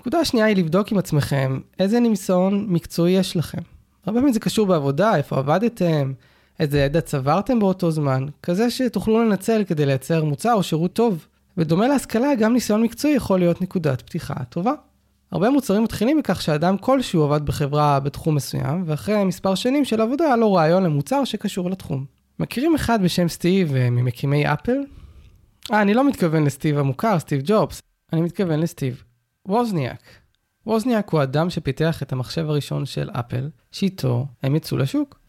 נקודה 0.00 0.20
השנייה 0.20 0.46
היא 0.46 0.56
לבדוק 0.56 0.92
עם 0.92 0.98
עצמכם 0.98 1.60
איזה 1.78 2.00
ניסיון 2.00 2.66
מקצועי 2.68 3.12
יש 3.12 3.36
לכם. 3.36 3.62
הרבה 4.06 4.18
פעמים 4.18 4.32
זה 4.32 4.40
קשור 4.40 4.66
בעבודה, 4.66 5.16
איפה 5.16 5.38
עבדתם, 5.38 6.12
איזה 6.60 6.78
ידע 6.80 7.00
צברתם 7.00 7.58
באותו 7.58 7.90
זמן, 7.90 8.26
כזה 8.42 8.70
שתוכלו 8.70 9.24
לנצל 9.24 9.64
כדי 9.64 9.86
לייצר 9.86 10.24
מוצר 10.24 10.52
או 10.52 10.62
שירות 10.62 10.92
טוב. 10.92 11.26
ודומה 11.56 11.88
להשכלה, 11.88 12.34
גם 12.34 12.52
ניסיון 12.52 12.82
מקצועי 12.82 13.14
יכול 13.14 13.38
להיות 13.38 13.62
נקודת 13.62 14.02
פתיחה 14.02 14.34
טובה. 14.48 14.72
הרבה 15.32 15.50
מוצרים 15.50 15.82
מתחילים 15.82 16.18
מכך 16.18 16.42
שאדם 16.42 16.78
כלשהו 16.78 17.24
עבד 17.24 17.46
בחברה 17.46 18.00
בתחום 18.00 18.34
מסוים, 18.34 18.82
ואחרי 18.86 19.24
מספר 19.24 19.54
שנים 19.54 19.84
של 19.84 20.00
עבודה 20.00 20.24
היה 20.24 20.36
לו 20.36 20.52
רעיון 20.52 20.82
למוצר 20.82 21.24
שקשור 21.24 21.70
לתחום. 21.70 22.04
מכירים 22.38 22.74
אחד 22.74 23.02
בשם 23.02 23.28
סטיב 23.28 23.74
אה, 23.74 23.90
ממקימי 23.90 24.52
אפל? 24.52 24.76
אה, 25.72 25.82
אני 25.82 25.94
לא 25.94 26.08
מתכוון 26.08 26.44
לסטיב 26.44 26.78
המוכר, 26.78 27.18
סטיב 27.18 27.42
ג'ובס, 27.44 27.82
אני 28.12 28.20
מתכוון 28.20 28.60
לסטיב 28.60 29.02
ווזניאק. 29.46 30.02
ווזניאק 30.66 31.10
הוא 31.10 31.22
אדם 31.22 31.50
שפיתח 31.50 32.02
את 32.02 32.12
המחשב 32.12 32.46
הראשון 32.48 32.86
של 32.86 33.10
אפל, 33.12 33.50
שאיתו 33.72 34.26
הם 34.42 34.56
יצאו 34.56 34.76
לשוק. 34.76 35.20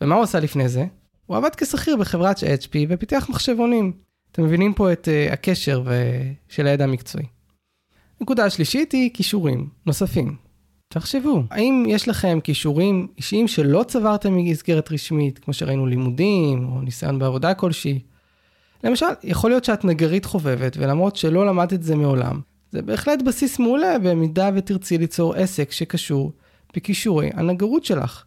ומה 0.00 0.14
הוא 0.14 0.22
עשה 0.22 0.40
לפני 0.40 0.68
זה? 0.68 0.84
הוא 1.26 1.36
עבד 1.36 1.54
כשכיר 1.54 1.96
בחברת 1.96 2.36
HP 2.36 2.76
ופיתח 2.88 3.26
מחשבונים. 3.30 3.92
אתם 4.32 4.44
מבינים 4.44 4.74
פה 4.74 4.92
את 4.92 5.08
uh, 5.08 5.32
הקשר 5.32 5.82
ו... 5.84 5.92
של 6.48 6.66
הידע 6.66 6.84
המקצועי. 6.84 7.26
נקודה 8.22 8.44
השלישית 8.44 8.92
היא 8.92 9.10
כישורים 9.14 9.68
נוספים. 9.86 10.36
תחשבו, 10.88 11.42
האם 11.50 11.84
יש 11.88 12.08
לכם 12.08 12.38
כישורים 12.44 13.06
אישיים 13.16 13.48
שלא 13.48 13.84
צברתם 13.88 14.32
ממסגרת 14.32 14.92
רשמית, 14.92 15.38
כמו 15.38 15.54
שראינו 15.54 15.86
לימודים 15.86 16.68
או 16.68 16.80
ניסיון 16.80 17.18
בעבודה 17.18 17.54
כלשהי? 17.54 18.00
למשל, 18.84 19.06
יכול 19.22 19.50
להיות 19.50 19.64
שאת 19.64 19.84
נגרית 19.84 20.24
חובבת, 20.24 20.76
ולמרות 20.76 21.16
שלא 21.16 21.46
למדת 21.46 21.72
את 21.72 21.82
זה 21.82 21.96
מעולם, 21.96 22.40
זה 22.72 22.82
בהחלט 22.82 23.22
בסיס 23.22 23.58
מעולה 23.58 23.98
במידה 23.98 24.50
ותרצי 24.54 24.98
ליצור 24.98 25.34
עסק 25.34 25.72
שקשור 25.72 26.32
בכישורי 26.76 27.30
הנגרות 27.34 27.84
שלך. 27.84 28.24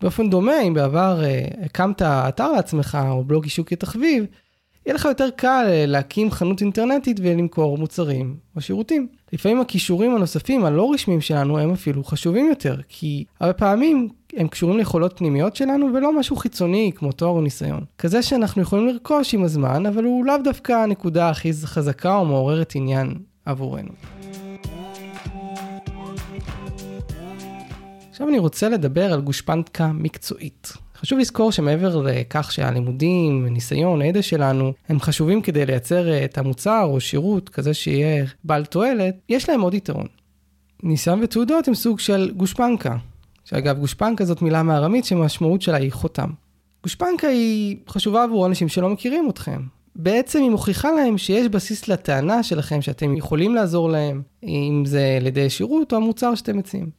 באופן 0.00 0.30
דומה, 0.30 0.62
אם 0.62 0.74
בעבר 0.74 1.24
אה, 1.24 1.44
הקמת 1.64 2.02
אתר 2.02 2.52
לעצמך 2.52 2.98
או 3.10 3.24
בלוג 3.24 3.44
אישוק 3.44 3.68
כתחביב, 3.68 4.24
יהיה 4.88 4.94
לך 4.94 5.04
יותר 5.04 5.28
קל 5.36 5.66
אה, 5.68 5.86
להקים 5.86 6.30
חנות 6.30 6.60
אינטרנטית 6.60 7.20
ולמכור 7.22 7.78
מוצרים 7.78 8.36
או 8.56 8.60
שירותים. 8.60 9.08
לפעמים 9.32 9.60
הכישורים 9.60 10.16
הנוספים 10.16 10.64
הלא 10.64 10.92
רשמיים 10.92 11.20
שלנו 11.20 11.58
הם 11.58 11.72
אפילו 11.72 12.04
חשובים 12.04 12.48
יותר, 12.48 12.76
כי 12.88 13.24
הרבה 13.40 13.52
פעמים 13.52 14.08
הם 14.36 14.48
קשורים 14.48 14.78
ליכולות 14.78 15.18
פנימיות 15.18 15.56
שלנו 15.56 15.94
ולא 15.94 16.18
משהו 16.18 16.36
חיצוני 16.36 16.92
כמו 16.94 17.12
תואר 17.12 17.30
או 17.30 17.40
ניסיון. 17.40 17.84
כזה 17.98 18.22
שאנחנו 18.22 18.62
יכולים 18.62 18.86
לרכוש 18.86 19.34
עם 19.34 19.44
הזמן, 19.44 19.86
אבל 19.86 20.04
הוא 20.04 20.24
לאו 20.26 20.34
דווקא 20.44 20.72
הנקודה 20.72 21.28
הכי 21.30 21.52
חזקה 21.64 22.16
או 22.16 22.24
מעוררת 22.24 22.72
עניין 22.74 23.14
עבורנו. 23.44 23.92
עכשיו 28.10 28.28
אני 28.28 28.38
רוצה 28.38 28.68
לדבר 28.68 29.12
על 29.12 29.20
גושפנקה 29.20 29.92
מקצועית. 29.92 30.87
חשוב 31.00 31.18
לזכור 31.18 31.52
שמעבר 31.52 32.02
לכך 32.02 32.52
שהלימודים, 32.52 33.46
ניסיון, 33.46 34.02
הידע 34.02 34.22
שלנו, 34.22 34.72
הם 34.88 35.00
חשובים 35.00 35.42
כדי 35.42 35.66
לייצר 35.66 36.24
את 36.24 36.38
המוצר 36.38 36.82
או 36.84 37.00
שירות 37.00 37.48
כזה 37.48 37.74
שיהיה 37.74 38.24
בעל 38.44 38.64
תועלת, 38.64 39.14
יש 39.28 39.48
להם 39.48 39.60
עוד 39.60 39.74
יתרון. 39.74 40.06
ניסיון 40.82 41.20
ותעודות 41.22 41.68
הם 41.68 41.74
סוג 41.74 42.00
של 42.00 42.30
גושפנקה. 42.36 42.96
שאגב, 43.44 43.78
גושפנקה 43.78 44.24
זאת 44.24 44.42
מילה 44.42 44.62
מארמית 44.62 45.04
שהמשמעות 45.04 45.62
שלה 45.62 45.76
היא 45.76 45.92
חותם. 45.92 46.30
גושפנקה 46.82 47.28
היא 47.28 47.76
חשובה 47.88 48.24
עבור 48.24 48.46
אנשים 48.46 48.68
שלא 48.68 48.88
מכירים 48.88 49.30
אתכם. 49.30 49.60
בעצם 49.96 50.42
היא 50.42 50.50
מוכיחה 50.50 50.90
להם 50.92 51.18
שיש 51.18 51.48
בסיס 51.48 51.88
לטענה 51.88 52.42
שלכם 52.42 52.82
שאתם 52.82 53.16
יכולים 53.16 53.54
לעזור 53.54 53.90
להם, 53.90 54.22
אם 54.42 54.82
זה 54.86 55.16
על 55.20 55.26
ידי 55.26 55.50
שירות 55.50 55.92
או 55.92 55.96
המוצר 55.96 56.34
שאתם 56.34 56.58
מציעים. 56.58 56.90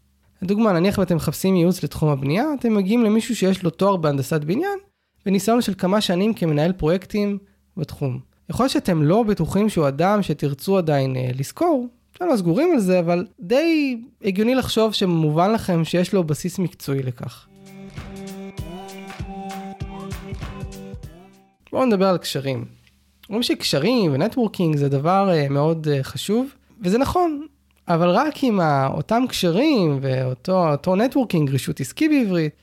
לדוגמה, 0.41 0.71
נניח 0.71 0.97
ואתם 0.97 1.15
מחפשים 1.15 1.55
ייעוץ 1.55 1.83
לתחום 1.83 2.09
הבנייה, 2.09 2.45
אתם 2.59 2.75
מגיעים 2.75 3.03
למישהו 3.03 3.35
שיש 3.35 3.63
לו 3.63 3.69
תואר 3.69 3.95
בהנדסת 3.95 4.41
בניין, 4.41 4.79
וניסיון 5.25 5.61
של 5.61 5.73
כמה 5.77 6.01
שנים 6.01 6.33
כמנהל 6.33 6.71
פרויקטים 6.71 7.37
בתחום. 7.77 8.19
יכול 8.49 8.63
להיות 8.63 8.73
שאתם 8.73 9.03
לא 9.03 9.23
בטוחים 9.23 9.69
שהוא 9.69 9.87
אדם 9.87 10.21
שתרצו 10.21 10.77
עדיין 10.77 11.15
אה, 11.15 11.29
לזכור, 11.33 11.87
אתם 12.17 12.25
לא 12.27 12.37
סגורים 12.37 12.71
על 12.73 12.79
זה, 12.79 12.99
אבל 12.99 13.25
די 13.39 14.01
הגיוני 14.23 14.55
לחשוב 14.55 14.93
שמובן 14.93 15.51
לכם 15.51 15.83
שיש 15.83 16.13
לו 16.13 16.23
בסיס 16.23 16.59
מקצועי 16.59 17.03
לכך. 17.03 17.47
בואו 21.71 21.85
נדבר 21.85 22.07
על 22.07 22.17
קשרים. 22.17 22.65
אומרים 23.29 23.43
שקשרים 23.43 24.13
ו 24.13 24.19
networking 24.19 24.75
זה 24.75 24.89
דבר 24.89 25.29
uh, 25.29 25.51
מאוד 25.51 25.87
uh, 25.87 26.03
חשוב, 26.03 26.47
וזה 26.81 26.97
נכון, 26.97 27.47
אבל 27.89 28.09
רק 28.09 28.43
עם 28.43 28.59
אותם 28.93 29.23
קשרים 29.29 29.99
ואותו 30.01 30.95
networking, 30.95 31.49
רישות 31.49 31.79
עסקי 31.79 32.09
בעברית, 32.09 32.53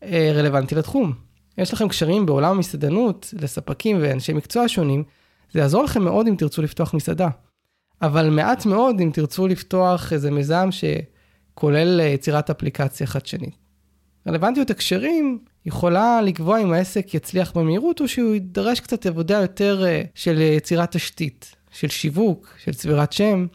uh, 0.00 0.06
רלוונטי 0.34 0.74
לתחום. 0.74 1.12
יש 1.58 1.72
לכם 1.72 1.88
קשרים 1.88 2.26
בעולם 2.26 2.50
המסעדנות 2.50 3.34
לספקים 3.40 3.98
ואנשי 4.00 4.32
מקצוע 4.32 4.64
שונים, 4.68 5.04
זה 5.52 5.60
יעזור 5.60 5.84
לכם 5.84 6.02
מאוד 6.02 6.26
אם 6.26 6.34
תרצו 6.36 6.62
לפתוח 6.62 6.94
מסעדה. 6.94 7.28
אבל 8.02 8.30
מעט 8.30 8.66
מאוד 8.66 9.00
אם 9.00 9.10
תרצו 9.14 9.46
לפתוח 9.46 10.12
איזה 10.12 10.30
מיזם 10.30 10.68
שכולל 10.70 12.00
יצירת 12.00 12.50
אפליקציה 12.50 13.06
חדשנית. 13.06 13.56
רלוונטיות 14.28 14.70
הקשרים 14.70 15.38
יכולה 15.66 16.22
לקבוע 16.22 16.58
אם 16.58 16.72
העסק 16.72 17.14
יצליח 17.14 17.52
במהירות 17.52 18.00
או 18.00 18.08
שהוא 18.08 18.34
יידרש 18.34 18.80
קצת 18.80 19.06
עבודה 19.06 19.40
יותר 19.40 19.84
אה, 19.86 20.02
של 20.14 20.40
יצירת 20.40 20.92
תשתית, 20.96 21.56
של 21.70 21.88
שיווק, 21.88 22.54
של 22.58 22.74
צבירת 22.74 23.12
שם. 23.12 23.46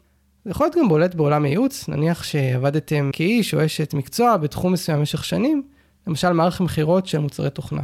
זה 0.48 0.52
יכול 0.52 0.66
להיות 0.66 0.76
גם 0.76 0.88
בולט 0.88 1.14
בעולם 1.14 1.44
הייעוץ, 1.44 1.88
נניח 1.88 2.22
שעבדתם 2.22 3.10
כאיש 3.12 3.54
או 3.54 3.64
אשת 3.64 3.94
מקצוע 3.94 4.36
בתחום 4.36 4.72
מסוים 4.72 4.98
במשך 4.98 5.24
שנים, 5.24 5.62
למשל 6.06 6.32
מערכת 6.32 6.60
מכירות 6.60 7.06
של 7.06 7.18
מוצרי 7.18 7.50
תוכנה. 7.50 7.80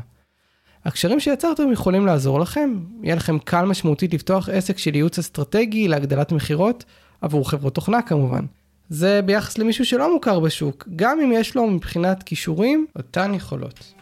הקשרים 0.85 1.21
שיצרתם 1.21 1.73
יכולים 1.73 2.07
לעזור 2.07 2.41
לכם, 2.41 2.75
יהיה 3.03 3.15
לכם 3.15 3.39
קל 3.39 3.65
משמעותית 3.65 4.15
לפתוח 4.15 4.49
עסק 4.49 4.79
של 4.79 4.95
ייעוץ 4.95 5.19
אסטרטגי 5.19 5.89
להגדלת 5.89 6.33
מכירות, 6.33 6.85
עבור 7.21 7.51
חברות 7.51 7.75
תוכנה 7.75 8.03
כמובן. 8.03 8.45
זה 8.89 9.23
ביחס 9.23 9.59
למישהו 9.59 9.85
שלא 9.85 10.15
מוכר 10.15 10.41
בשוק, 10.41 10.89
גם 10.97 11.21
אם 11.21 11.33
יש 11.33 11.55
לו 11.55 11.67
מבחינת 11.67 12.23
כישורים 12.23 12.87
אותן 12.97 13.35
יכולות. 13.35 13.95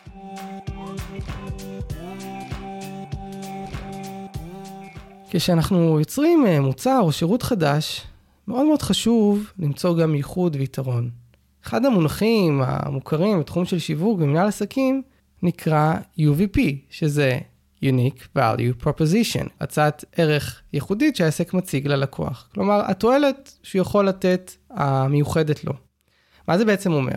כשאנחנו 5.31 5.99
יוצרים 6.01 6.47
אה, 6.47 6.61
מוצר 6.61 6.99
או 7.03 7.13
שירות 7.13 7.43
חדש, 7.43 8.07
מאוד 8.49 8.67
מאוד 8.67 8.83
חשוב 8.83 9.53
למצוא 9.59 9.97
גם 9.97 10.15
ייחוד 10.15 10.57
ויתרון. 10.57 11.11
אחד 11.67 11.85
המונחים 11.85 12.63
המוכרים 12.65 13.41
בתחום 13.41 13.65
של 13.65 13.79
שיווק 13.79 14.21
ומנהל 14.21 14.49
עסקים 14.49 15.03
נקרא 15.43 15.95
UVP, 16.19 16.59
שזה 16.91 17.39
Unique 17.85 18.39
Value 18.39 18.85
Proposition, 18.85 19.49
הצעת 19.61 20.05
ערך 20.17 20.63
ייחודית 20.73 21.17
שהעסק 21.17 21.55
מציג 21.55 21.87
ללקוח. 21.87 22.49
כלומר, 22.55 22.83
התועלת 22.91 23.59
שהוא 23.63 23.81
יכול 23.81 24.09
לתת 24.09 24.53
המיוחדת 24.71 25.65
לו. 25.65 25.73
מה 26.49 26.59
זה 26.59 26.65
בעצם 26.65 26.93
אומר? 26.93 27.15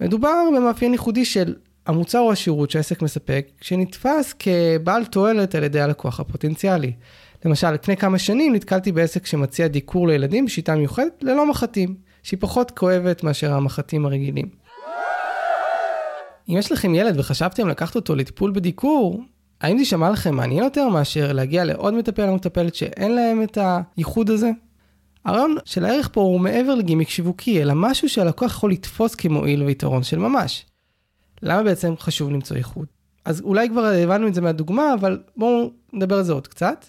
מדובר 0.00 0.48
במאפיין 0.56 0.92
ייחודי 0.92 1.24
של 1.24 1.54
המוצר 1.86 2.18
או 2.18 2.32
השירות 2.32 2.70
שהעסק 2.70 3.02
מספק, 3.02 3.48
שנתפס 3.60 4.34
כבעל 4.38 5.04
תועלת 5.04 5.54
על 5.54 5.62
ידי 5.62 5.80
הלקוח 5.80 6.20
הפוטנציאלי. 6.20 6.92
למשל, 7.44 7.70
לפני 7.70 7.96
כמה 7.96 8.18
שנים 8.18 8.54
נתקלתי 8.54 8.92
בעסק 8.92 9.26
שמציע 9.26 9.68
דיקור 9.68 10.08
לילדים 10.08 10.46
בשיטה 10.46 10.76
מיוחדת 10.76 11.22
ללא 11.22 11.50
מחטים, 11.50 11.94
שהיא 12.22 12.40
פחות 12.40 12.70
כואבת 12.70 13.24
מאשר 13.24 13.52
המחטים 13.52 14.06
הרגילים. 14.06 14.48
אם 16.48 16.56
יש 16.56 16.72
לכם 16.72 16.94
ילד 16.94 17.18
וחשבתם 17.18 17.68
לקחת 17.68 17.96
אותו 17.96 18.14
לטיפול 18.14 18.50
בדיקור, 18.50 19.22
האם 19.60 19.76
זה 19.76 19.80
יישמע 19.80 20.10
לכם 20.10 20.34
מעניין 20.34 20.64
יותר 20.64 20.88
מאשר 20.88 21.32
להגיע 21.32 21.64
לעוד 21.64 21.94
מטפל 21.94 22.28
או 22.28 22.34
מטפלת 22.34 22.74
שאין 22.74 23.14
להם 23.14 23.42
את 23.42 23.58
הייחוד 23.96 24.30
הזה? 24.30 24.50
הרעיון 25.24 25.56
של 25.64 25.84
הערך 25.84 26.08
פה 26.12 26.20
הוא 26.20 26.40
מעבר 26.40 26.74
לגימיק 26.74 27.08
שיווקי, 27.08 27.62
אלא 27.62 27.72
משהו 27.76 28.08
שהלקוח 28.08 28.50
יכול 28.50 28.72
לתפוס 28.72 29.14
כמועיל 29.14 29.62
ויתרון 29.62 30.02
של 30.02 30.18
ממש. 30.18 30.66
למה 31.42 31.62
בעצם 31.62 31.94
חשוב 31.98 32.30
למצוא 32.30 32.56
איחוד? 32.56 32.86
אז 33.24 33.40
אולי 33.40 33.68
כבר 33.68 33.84
הבנו 33.84 34.28
את 34.28 34.34
זה 34.34 34.40
מהדוגמה, 34.40 34.94
אבל 34.94 35.22
בואו 35.36 35.70
נדבר 35.92 36.16
על 36.16 36.22
זה 36.22 36.32
עוד 36.32 36.46
קצת. 36.46 36.84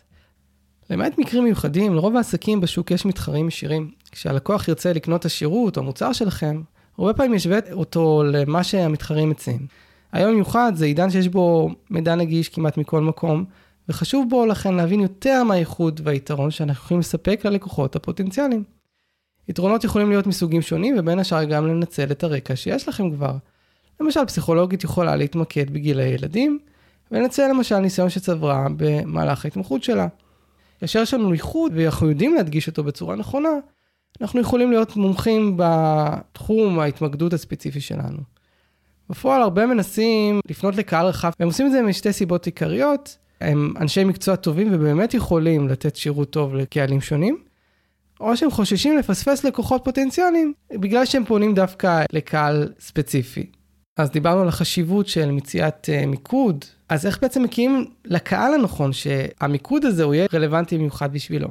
למעט 0.92 1.18
מקרים 1.18 1.44
מיוחדים, 1.44 1.96
לרוב 1.96 2.16
העסקים 2.16 2.62
בשוק 2.62 2.92
יש 2.92 3.06
מתחרים 3.06 3.48
ישירים. 3.48 3.92
כשהלקוח 4.12 4.68
ירצה 4.68 4.94
לקנות 4.94 5.20
את 5.20 5.26
השירות 5.26 5.78
או 5.78 5.84
מוצר 5.84 6.14
שלכם, 6.14 6.62
הרבה 6.98 7.14
פעמים 7.14 7.34
ישווה 7.34 7.60
אותו 7.72 8.24
למה 8.24 8.64
שהמתחרים 8.64 9.30
מציעים. 9.30 9.68
היום 10.12 10.34
מיוחד 10.34 10.72
זה 10.76 10.86
עידן 10.86 11.10
שיש 11.10 11.28
בו 11.28 11.70
מידע 11.90 12.16
נגיש 12.16 12.50
כמעט 12.50 12.78
מכל 12.78 13.02
מקום, 13.02 13.46
וחשוב 13.90 14.30
בו 14.30 14.46
לכן 14.46 14.74
להבין 14.74 15.00
יותר 15.00 15.44
מהאיכות 15.44 16.02
והיתרון 16.04 16.52
שאנחנו 16.52 16.86
יכולים 16.86 17.00
לספק 17.00 17.46
ללקוחות 17.46 17.96
הפוטנציאליים. 17.96 18.64
יתרונות 19.48 19.84
יכולים 19.84 20.10
להיות 20.10 20.28
מסוגים 20.28 20.62
שונים, 20.62 20.96
ובין 21.00 21.20
השאר 21.20 21.44
גם 21.44 21.68
לנצל 21.68 22.12
את 22.12 22.24
הרקע 22.24 22.56
שיש 22.56 22.88
לכם 22.88 23.12
כבר. 23.12 23.36
למשל, 24.00 24.26
פסיכולוגית 24.26 24.84
יכולה 24.84 25.16
להתמקד 25.16 25.70
בגילי 25.70 26.04
ילדים, 26.04 26.60
ולנצל 27.12 27.48
למשל 27.48 27.80
ניסיון 27.80 28.10
שצברה 28.10 28.68
במהלך 28.78 29.46
ההתמחות 29.46 29.84
שלה. 29.84 30.08
כאשר 30.82 31.00
יש 31.00 31.14
לנו 31.14 31.34
ייחוד 31.34 31.72
ואנחנו 31.76 32.10
יודעים 32.10 32.36
להדגיש 32.36 32.68
אותו 32.68 32.84
בצורה 32.84 33.16
נכונה, 33.16 33.50
אנחנו 34.22 34.40
יכולים 34.40 34.72
להיות 34.72 34.96
מומחים 34.96 35.54
בתחום 35.58 36.80
ההתמקדות 36.80 37.34
הספציפי 37.34 37.82
שלנו. 37.82 38.18
בפועל 39.10 39.42
הרבה 39.42 39.66
מנסים 39.66 40.40
לפנות 40.50 40.76
לקהל 40.76 41.06
רחב, 41.06 41.32
והם 41.40 41.50
עושים 41.50 41.68
את 41.68 41.72
זה 41.72 41.82
משתי 41.82 42.14
סיבות 42.14 42.46
עיקריות. 42.46 43.18
הם 43.42 43.74
אנשי 43.80 44.04
מקצוע 44.04 44.36
טובים 44.36 44.68
ובאמת 44.72 45.14
יכולים 45.14 45.68
לתת 45.68 45.96
שירות 45.96 46.30
טוב 46.30 46.56
לקהלים 46.56 47.02
שונים, 47.02 47.38
או 48.20 48.38
שהם 48.38 48.52
חוששים 48.52 48.98
לפספס 48.98 49.44
לקוחות 49.44 49.82
פוטנציאליים 49.84 50.54
בגלל 50.72 51.06
שהם 51.06 51.26
פונים 51.26 51.54
דווקא 51.54 52.04
לקהל 52.14 52.74
ספציפי. 52.80 53.46
אז 54.02 54.12
דיברנו 54.12 54.42
על 54.42 54.48
החשיבות 54.48 55.08
של 55.08 55.32
מציאת 55.32 55.90
uh, 55.90 56.06
מיקוד, 56.06 56.66
אז 56.90 57.06
איך 57.06 57.22
בעצם 57.22 57.44
מקימים 57.44 57.86
לקהל 58.06 58.54
הנכון 58.54 58.94
שהמיקוד 58.94 59.86
הזה 59.86 60.04
הוא 60.04 60.14
יהיה 60.14 60.28
רלוונטי 60.34 60.78
במיוחד 60.78 61.14
בשבילו. 61.14 61.48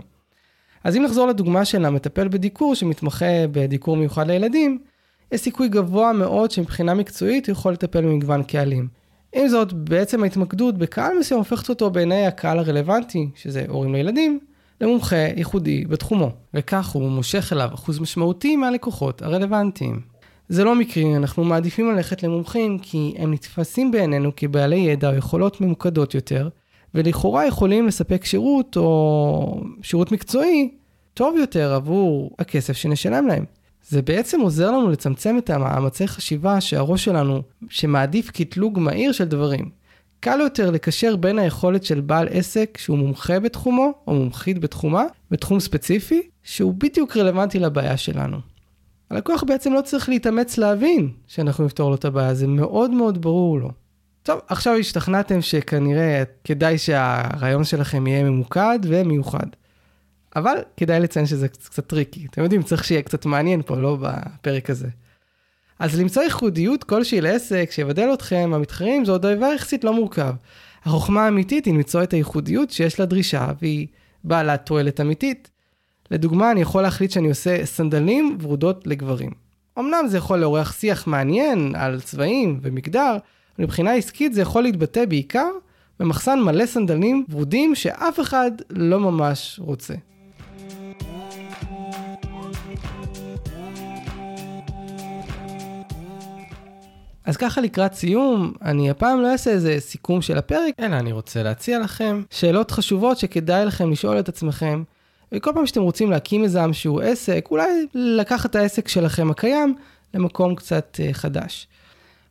אז 0.84 0.96
אם 0.96 1.02
נחזור 1.02 1.26
לדוגמה 1.26 1.64
של 1.64 1.84
המטפל 1.84 2.28
בדיקור 2.28 2.74
שמתמחה 2.74 3.46
בדיקור 3.52 3.96
מיוחד 3.96 4.26
לילדים, 4.26 4.78
יש 5.32 5.40
סיכוי 5.40 5.68
גבוה 5.68 6.12
מאוד 6.12 6.50
שמבחינה 6.50 6.94
מקצועית 6.94 7.46
הוא 7.46 7.52
יכול 7.52 7.72
לטפל 7.72 8.02
במגוון 8.02 8.42
קהלים. 8.42 8.88
עם 9.34 9.48
זאת, 9.48 9.72
בעצם 9.72 10.22
ההתמקדות 10.22 10.78
בקהל 10.78 11.18
מסוים 11.18 11.38
הופכת 11.38 11.68
אותו 11.68 11.90
בעיני 11.90 12.26
הקהל 12.26 12.58
הרלוונטי, 12.58 13.28
שזה 13.34 13.64
הורים 13.68 13.94
לילדים, 13.94 14.40
למומחה 14.80 15.16
ייחודי 15.16 15.84
בתחומו, 15.84 16.30
וכך 16.54 16.88
הוא 16.88 17.10
מושך 17.10 17.52
אליו 17.52 17.70
אחוז 17.74 17.98
משמעותי 17.98 18.56
מהלקוחות 18.56 19.22
הרלוונטיים. 19.22 20.09
זה 20.50 20.64
לא 20.64 20.74
מקרי, 20.74 21.16
אנחנו 21.16 21.44
מעדיפים 21.44 21.90
ללכת 21.90 22.22
למומחים 22.22 22.78
כי 22.78 23.14
הם 23.18 23.32
נתפסים 23.32 23.90
בעינינו 23.90 24.30
כבעלי 24.36 24.76
ידע 24.76 25.10
או 25.10 25.14
יכולות 25.14 25.60
ממוקדות 25.60 26.14
יותר, 26.14 26.48
ולכאורה 26.94 27.46
יכולים 27.46 27.86
לספק 27.86 28.24
שירות 28.24 28.76
או 28.76 29.62
שירות 29.82 30.12
מקצועי 30.12 30.70
טוב 31.14 31.36
יותר 31.36 31.74
עבור 31.74 32.30
הכסף 32.38 32.72
שנשלם 32.72 33.26
להם. 33.26 33.44
זה 33.88 34.02
בעצם 34.02 34.40
עוזר 34.40 34.70
לנו 34.70 34.90
לצמצם 34.90 35.38
את 35.38 35.50
המאמצי 35.50 36.08
חשיבה 36.08 36.60
שהראש 36.60 37.04
שלנו, 37.04 37.42
שמעדיף 37.68 38.30
קטלוג 38.30 38.78
מהיר 38.78 39.12
של 39.12 39.24
דברים. 39.24 39.70
קל 40.20 40.40
יותר 40.40 40.70
לקשר 40.70 41.16
בין 41.16 41.38
היכולת 41.38 41.84
של 41.84 42.00
בעל 42.00 42.28
עסק 42.30 42.78
שהוא 42.78 42.98
מומחה 42.98 43.40
בתחומו, 43.40 43.92
או 44.06 44.14
מומחית 44.14 44.58
בתחומה, 44.58 45.04
בתחום 45.30 45.60
ספציפי, 45.60 46.22
שהוא 46.42 46.74
בדיוק 46.74 47.16
רלוונטי 47.16 47.58
לבעיה 47.58 47.96
שלנו. 47.96 48.36
הלקוח 49.10 49.42
בעצם 49.42 49.72
לא 49.72 49.80
צריך 49.80 50.08
להתאמץ 50.08 50.58
להבין 50.58 51.10
שאנחנו 51.26 51.64
נפתור 51.64 51.90
לו 51.90 51.94
את 51.94 52.04
הבעיה, 52.04 52.34
זה 52.34 52.46
מאוד 52.46 52.90
מאוד 52.90 53.22
ברור 53.22 53.58
לו. 53.58 53.70
טוב, 54.22 54.40
עכשיו 54.48 54.74
השתכנעתם 54.74 55.42
שכנראה 55.42 56.22
כדאי 56.44 56.78
שהרעיון 56.78 57.64
שלכם 57.64 58.06
יהיה 58.06 58.24
ממוקד 58.24 58.78
ומיוחד. 58.82 59.46
אבל 60.36 60.54
כדאי 60.76 61.00
לציין 61.00 61.26
שזה 61.26 61.48
קצת 61.48 61.86
טריקי. 61.86 62.26
אתם 62.30 62.42
יודעים, 62.42 62.62
צריך 62.62 62.84
שיהיה 62.84 63.02
קצת 63.02 63.26
מעניין 63.26 63.62
פה, 63.62 63.76
לא 63.76 63.96
בפרק 64.00 64.70
הזה. 64.70 64.88
אז 65.78 66.00
למצוא 66.00 66.22
ייחודיות 66.22 66.84
כלשהי 66.84 67.20
לעסק 67.20 67.68
שיבדל 67.70 68.10
אתכם 68.12 68.50
מהמתחרים 68.50 69.04
זה 69.04 69.12
עוד 69.12 69.26
דבר 69.26 69.52
יחסית 69.54 69.84
לא 69.84 69.94
מורכב. 69.94 70.34
החוכמה 70.84 71.24
האמיתית 71.24 71.64
היא 71.64 71.74
למצוא 71.74 72.02
את 72.02 72.12
הייחודיות 72.12 72.70
שיש 72.70 73.00
לה 73.00 73.06
דרישה 73.06 73.48
והיא 73.60 73.86
בעלת 74.24 74.66
תועלת 74.66 75.00
אמיתית. 75.00 75.50
לדוגמה, 76.10 76.50
אני 76.50 76.60
יכול 76.60 76.82
להחליט 76.82 77.10
שאני 77.10 77.28
עושה 77.28 77.66
סנדלים 77.66 78.38
ורודות 78.40 78.86
לגברים. 78.86 79.30
אמנם 79.78 80.04
זה 80.08 80.16
יכול 80.16 80.38
לעורר 80.38 80.64
שיח 80.64 81.06
מעניין 81.06 81.74
על 81.74 82.00
צבעים 82.00 82.60
ומגדר, 82.62 83.16
אבל 83.56 83.64
מבחינה 83.64 83.92
עסקית 83.92 84.34
זה 84.34 84.42
יכול 84.42 84.62
להתבטא 84.62 85.04
בעיקר 85.04 85.48
במחסן 86.00 86.40
מלא 86.40 86.66
סנדלים 86.66 87.24
ורודים 87.30 87.74
שאף 87.74 88.20
אחד 88.20 88.50
לא 88.70 89.00
ממש 89.00 89.60
רוצה. 89.62 89.94
אז 97.24 97.36
ככה 97.36 97.60
לקראת 97.60 97.94
סיום, 97.94 98.52
אני 98.62 98.90
הפעם 98.90 99.20
לא 99.20 99.32
אעשה 99.32 99.50
איזה 99.50 99.76
סיכום 99.78 100.22
של 100.22 100.38
הפרק, 100.38 100.74
אלא 100.80 100.96
אני 100.96 101.12
רוצה 101.12 101.42
להציע 101.42 101.78
לכם 101.78 102.22
שאלות 102.30 102.70
חשובות 102.70 103.18
שכדאי 103.18 103.66
לכם 103.66 103.90
לשאול 103.90 104.18
את 104.18 104.28
עצמכם, 104.28 104.82
וכל 105.32 105.50
פעם 105.54 105.66
שאתם 105.66 105.82
רוצים 105.82 106.10
להקים 106.10 106.44
איזשהו 106.44 107.00
עסק, 107.00 107.48
אולי 107.50 107.86
לקחת 107.94 108.50
את 108.50 108.56
העסק 108.56 108.88
שלכם 108.88 109.30
הקיים 109.30 109.74
למקום 110.14 110.54
קצת 110.54 111.00
אה, 111.02 111.12
חדש. 111.12 111.66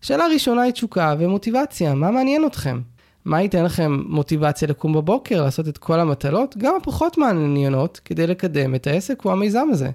שאלה 0.01 0.27
ראשונה 0.33 0.61
היא 0.61 0.73
תשוקה 0.73 1.15
ומוטיבציה, 1.19 1.93
מה 1.93 2.11
מעניין 2.11 2.45
אתכם? 2.45 2.81
מה 3.25 3.41
ייתן 3.41 3.63
לכם 3.63 3.99
מוטיבציה 4.05 4.67
לקום 4.67 4.93
בבוקר, 4.93 5.43
לעשות 5.43 5.67
את 5.67 5.77
כל 5.77 5.99
המטלות, 5.99 6.57
גם 6.57 6.75
הפחות 6.81 7.17
מעניינות, 7.17 8.01
כדי 8.05 8.27
לקדם 8.27 8.75
את 8.75 8.87
העסק 8.87 9.25
או 9.25 9.31
המיזם 9.31 9.67
הזה? 9.71 9.89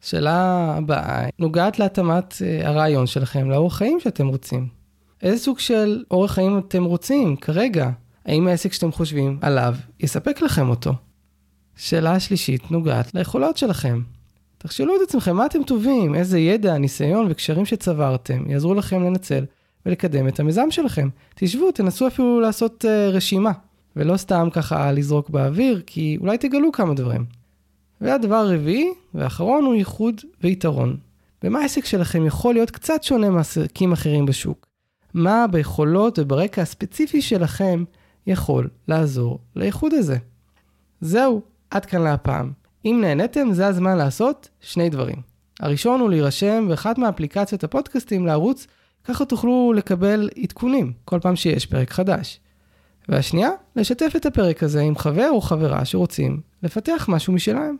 שאלה 0.00 0.74
הבאה 0.78 1.28
נוגעת 1.38 1.78
להתאמת 1.78 2.34
אה, 2.42 2.68
הרעיון 2.68 3.06
שלכם 3.06 3.50
לאורח 3.50 3.76
חיים 3.76 4.00
שאתם 4.00 4.28
רוצים. 4.28 4.68
איזה 5.22 5.38
סוג 5.38 5.58
של 5.58 6.04
אורח 6.10 6.32
חיים 6.32 6.58
אתם 6.58 6.84
רוצים 6.84 7.36
כרגע? 7.36 7.90
האם 8.26 8.48
העסק 8.48 8.72
שאתם 8.72 8.92
חושבים 8.92 9.38
עליו 9.42 9.74
יספק 10.00 10.42
לכם 10.42 10.68
אותו? 10.68 10.92
שאלה 11.76 12.20
שלישית 12.20 12.70
נוגעת 12.70 13.14
ליכולות 13.14 13.56
שלכם. 13.56 14.02
תחשלו 14.58 14.96
את 14.96 15.00
עצמכם 15.08 15.36
מה 15.36 15.46
אתם 15.46 15.62
טובים, 15.62 16.14
איזה 16.14 16.38
ידע, 16.38 16.78
ניסיון 16.78 17.26
וקשרים 17.30 17.66
שצברתם 17.66 18.50
יעזרו 18.50 18.74
לכם 18.74 19.02
לנצל 19.02 19.44
ולקדם 19.86 20.28
את 20.28 20.40
המיזם 20.40 20.70
שלכם. 20.70 21.08
תשבו, 21.34 21.72
תנסו 21.72 22.06
אפילו 22.06 22.40
לעשות 22.40 22.84
uh, 22.84 22.88
רשימה, 23.12 23.52
ולא 23.96 24.16
סתם 24.16 24.48
ככה 24.52 24.92
לזרוק 24.92 25.30
באוויר, 25.30 25.82
כי 25.86 26.16
אולי 26.20 26.38
תגלו 26.38 26.72
כמה 26.72 26.94
דברים. 26.94 27.24
והדבר 28.00 28.34
הרביעי 28.34 28.88
והאחרון 29.14 29.64
הוא 29.64 29.74
ייחוד 29.74 30.20
ויתרון. 30.42 30.96
במה 31.42 31.60
העסק 31.60 31.84
שלכם 31.84 32.26
יכול 32.26 32.54
להיות 32.54 32.70
קצת 32.70 33.02
שונה 33.02 33.30
מעסקים 33.30 33.92
אחרים 33.92 34.26
בשוק? 34.26 34.66
מה 35.14 35.46
ביכולות 35.50 36.18
וברקע 36.18 36.62
הספציפי 36.62 37.22
שלכם 37.22 37.84
יכול 38.26 38.68
לעזור 38.88 39.38
לייחוד 39.56 39.94
הזה? 39.94 40.16
זהו, 41.00 41.42
עד 41.74 41.86
כאן 41.86 42.02
להפעם. 42.02 42.52
אם 42.84 42.98
נהניתם, 43.00 43.52
זה 43.52 43.66
הזמן 43.66 43.98
לעשות 43.98 44.48
שני 44.60 44.90
דברים. 44.90 45.16
הראשון 45.60 46.00
הוא 46.00 46.10
להירשם 46.10 46.66
באחת 46.68 46.98
מאפליקציות 46.98 47.64
הפודקאסטים 47.64 48.26
לערוץ, 48.26 48.66
ככה 49.04 49.24
תוכלו 49.24 49.72
לקבל 49.76 50.30
עדכונים 50.42 50.92
כל 51.04 51.20
פעם 51.20 51.36
שיש 51.36 51.66
פרק 51.66 51.90
חדש. 51.90 52.40
והשנייה, 53.08 53.50
לשתף 53.76 54.12
את 54.16 54.26
הפרק 54.26 54.62
הזה 54.62 54.80
עם 54.80 54.96
חבר 54.96 55.30
או 55.30 55.40
חברה 55.40 55.84
שרוצים 55.84 56.40
לפתח 56.62 57.06
משהו 57.08 57.32
משלהם. 57.32 57.76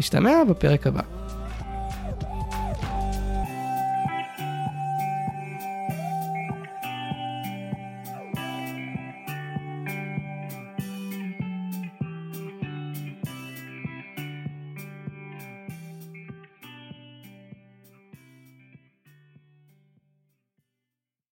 נשתמע 0.00 0.44
בפרק 0.48 0.86
הבא. 0.86 1.29